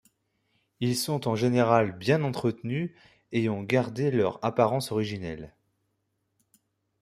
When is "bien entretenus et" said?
1.95-3.49